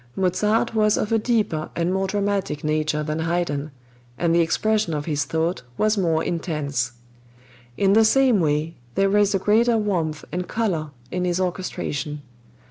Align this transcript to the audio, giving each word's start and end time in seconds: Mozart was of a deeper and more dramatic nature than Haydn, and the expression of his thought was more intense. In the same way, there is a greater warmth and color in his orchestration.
Mozart 0.15 0.73
was 0.73 0.97
of 0.97 1.11
a 1.11 1.19
deeper 1.19 1.69
and 1.75 1.93
more 1.93 2.07
dramatic 2.07 2.63
nature 2.63 3.03
than 3.03 3.19
Haydn, 3.19 3.69
and 4.17 4.33
the 4.33 4.39
expression 4.41 4.95
of 4.95 5.05
his 5.05 5.25
thought 5.25 5.61
was 5.77 5.95
more 5.95 6.23
intense. 6.23 6.93
In 7.77 7.93
the 7.93 8.03
same 8.03 8.39
way, 8.39 8.77
there 8.95 9.15
is 9.15 9.35
a 9.35 9.37
greater 9.37 9.77
warmth 9.77 10.25
and 10.31 10.47
color 10.47 10.89
in 11.11 11.23
his 11.23 11.39
orchestration. 11.39 12.23